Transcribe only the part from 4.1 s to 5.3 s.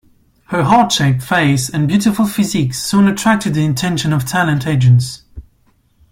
of talent agents.